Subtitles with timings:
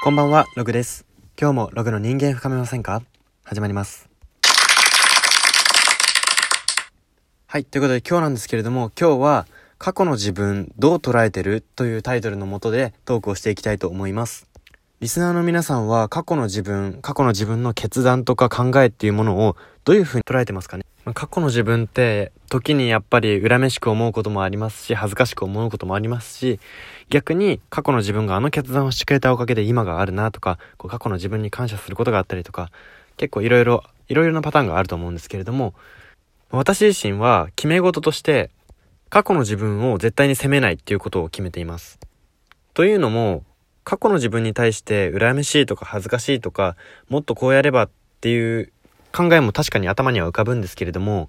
[0.00, 1.04] こんばんは、ログです。
[1.38, 3.02] 今日もログの人間深めませんか？
[3.42, 4.08] 始まります。
[7.48, 11.62] はい、ということで今日なんですけれども、今日は過去の自分どう捉えてる？
[11.74, 14.48] というタイトルのもとでトークをしていきたいと思います。
[15.00, 20.84] リスナーの皆さんは過去の自分、過去の自分の決断とか考えっていうものをどういう風に捉えてますかね？
[21.14, 26.60] 過去の自分って時にやっぱり恨めしく思うこともありますし、恥ずかしく思うこともありますし、
[27.10, 32.70] 逆に過去の自分があの決断をしてくれたおかげで今があるなとか、こう過去の自分に感謝することがあったりとか、
[33.16, 35.74] 結構いろいろ、いろいろなパターンがあると思うんですけれども、
[36.50, 38.50] 私自身は決め事として
[39.10, 41.98] 過去の自分を絶対に責めないっていうことを決めています。
[42.74, 43.44] というのも、
[43.84, 46.76] 過去の自分に対して羨ましいとか恥ずかしいとか、
[47.08, 47.90] もっとこうやればっ
[48.20, 48.72] ていう
[49.18, 51.28] 考えも確かに頭には浮かぶんですけれども、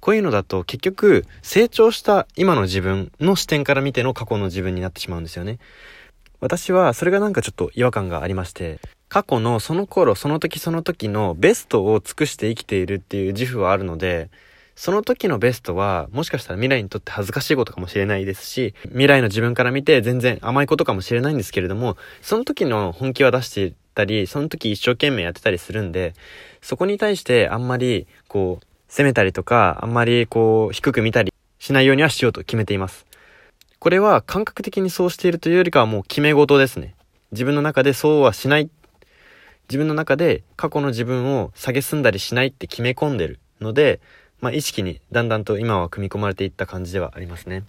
[0.00, 5.60] こういうのだと結局成長した今の自分の視点から見ての過去の自分になってしまうんですよね。
[6.40, 14.30] 私はそれがなんかちょっと違和感がありまして、過去のその頃その時その時のベストを尽くして生きているっていう自負はあるので、
[14.74, 26.14] その時のベストはもしかしたら未来にとって恥ずかしいことかもしれないですし、未来の自分から見て全然甘いことかもしれないんですけれども、その時の本気は出していたり、その時一生懸命やってたりするんで、
[26.62, 33.06] そこに対してあんまりこう、責めたりとか、あんまりこう、低く見たりしないようにはしようと決めています。
[33.80, 36.94] これは感覚的にそうしているというよりかはもう決め事ですね。
[37.32, 38.70] 自分の中でそうはしない。
[39.68, 44.00] 自分の中で過去の自分を下げすんだりしないって決め込んでるので、
[44.40, 47.64] まあ意識にだんだんと今は組み込まれていった感じではありますね。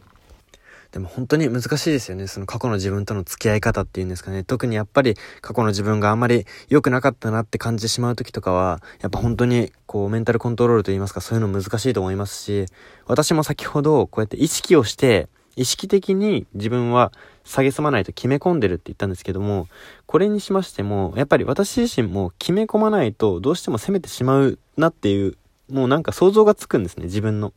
[0.92, 2.26] でも本当に難しいですよね。
[2.26, 4.44] その過去の自分との付き合い方っていうんですかね。
[4.44, 12.66] 特にやっぱり過去の自分があんまり良くなかったなって感じてしまう時とかは、やっぱ本当にこうメンタルコントロールといいますかそういうの難しいと思いますし、
[13.06, 17.12] 私も先ほどこうやって意識をして、意識的に自分は
[17.44, 19.68] 下げすまないと決め込んでるって言ったんですけども、
[20.08, 25.38] これにしましても、やっぱり私自身も決め込まないとどうしても責めてしまうなっていう、
[25.70, 27.54] もうなんか想像がつくんですね、自分の。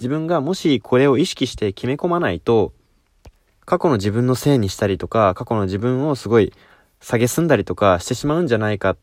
[0.00, 2.72] 自分がもしこれを意識して決め込まないと、
[3.66, 6.54] 過去の自分のせいにしたりとか、過去の自分をすごい
[7.00, 8.96] 下げすんだりとかしてしまうんじゃないか、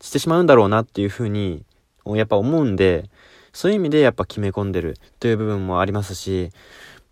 [0.00, 1.64] してしまうんだろうなっていうふうに、
[2.06, 3.10] やっぱ思うんで、
[3.52, 6.50] そういう意味でやっぱ決め込んでるという部分もありますし、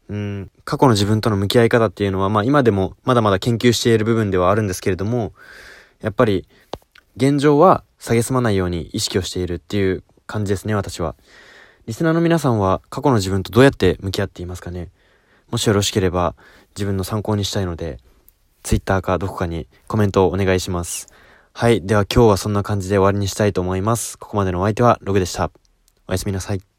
[0.08, 5.32] うん、過去の自分との向き合い方っていうのは、まあ今でもまだまだ研究している部分ではあるんですけれども、
[6.00, 6.46] やっぱり
[7.16, 11.14] 現状は下げすまないように意識をしているっていう感じですね、私は。
[11.86, 14.90] リスナーの皆さんは過去の自分とどうやって向き合っていますかね？
[15.50, 16.36] もしよろしければ
[16.76, 17.98] 自分の参考にしたいので、
[18.62, 21.08] ツイッターかどこかにコメントをお願いします。
[21.52, 21.84] はい。
[21.84, 24.16] では今日はそんな感じで終わりにしたいと思います。
[24.16, 25.50] ここまでのお相手はログでした。
[26.06, 26.71] おやすみなさい。